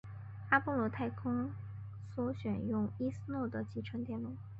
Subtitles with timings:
[0.49, 1.51] 阿波罗太空
[2.15, 4.35] 梭选用诺伊斯的集成电路。